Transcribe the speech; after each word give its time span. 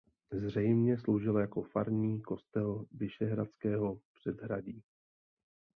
Zřejmě 0.31 0.97
sloužila 0.97 1.41
jako 1.41 1.61
farní 1.61 2.21
kostel 2.21 2.85
vyšehradského 2.91 3.99
předhradí. 4.13 4.83